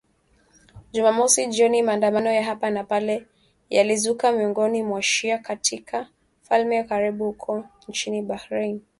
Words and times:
Jumamosi 0.93 1.47
jioni 1.47 1.81
maandamano 1.83 2.31
ya 2.31 2.43
hapa 2.43 2.69
na 2.69 2.83
pale 2.83 3.27
yalizuka 3.69 4.31
miongoni 4.31 4.83
mwa 4.83 4.93
wa-shia 4.95 5.37
katika 5.39 6.07
ufalme 6.43 6.77
wa 6.77 6.83
karibu 6.83 7.25
huko 7.25 7.65
nchini 7.87 8.21
Bahrain 8.21 8.81